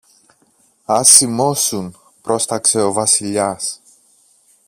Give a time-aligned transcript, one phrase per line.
[0.85, 3.81] Ας σιμώσουν, πρόσταξε ο Βασιλιάς.